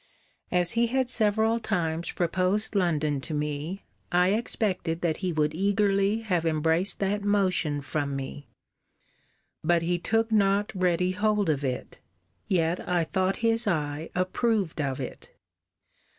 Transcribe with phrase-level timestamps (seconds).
[0.51, 6.21] As he had several times proposed London to me, I expected that he would eagerly
[6.21, 8.47] have embraced that motion from me.
[9.63, 11.99] But he took not ready hold of it:
[12.47, 15.29] yet I thought his eye approved of it.